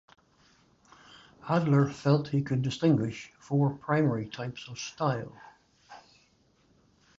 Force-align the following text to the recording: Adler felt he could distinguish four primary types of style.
Adler 1.47 1.87
felt 1.87 2.29
he 2.29 2.41
could 2.41 2.63
distinguish 2.63 3.31
four 3.37 3.69
primary 3.69 4.27
types 4.27 4.67
of 4.67 4.79
style. 4.79 5.39